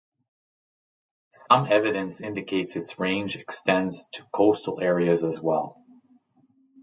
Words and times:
Some 1.47 1.67
evidence 1.71 2.19
indicates 2.19 2.75
its 2.75 2.97
range 2.97 3.35
extends 3.35 4.05
to 4.13 4.23
coastal 4.33 4.79
areas, 4.81 5.23
as 5.23 5.39
well. 5.39 5.79